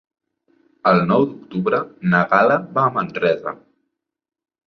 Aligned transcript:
El 0.91 1.01
nou 1.09 1.25
d'octubre 1.25 1.81
na 2.13 2.23
Gal·la 2.33 2.57
va 2.79 2.85
a 2.87 2.93
Manresa. 2.95 3.57